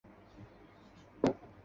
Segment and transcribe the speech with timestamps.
[0.03, 1.53] 出生于千叶县。